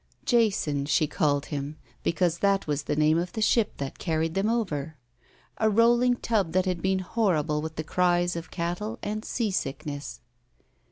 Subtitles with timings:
[0.25, 4.49] Jason, she called him, because that was the name of the diip that carried them
[4.49, 4.97] over.
[5.59, 9.23] A rolling tub 266 ROULETTE that had been horrible with the cries of cattle and
[9.23, 10.21] seasickness.